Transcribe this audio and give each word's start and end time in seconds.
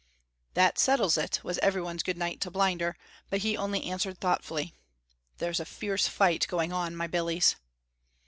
"That 0.55 0.79
settles 0.79 1.15
it," 1.15 1.39
was 1.43 1.59
everyone's 1.59 2.01
good 2.01 2.17
night 2.17 2.41
to 2.41 2.49
Blinder, 2.49 2.97
but 3.29 3.41
he 3.41 3.55
only 3.55 3.83
answered 3.83 4.17
thoughtfully, 4.17 4.73
"There's 5.37 5.59
a 5.59 5.63
fierce 5.63 6.07
fight 6.07 6.47
going 6.47 6.73
on, 6.73 6.95
my 6.95 7.05
billies." 7.05 7.55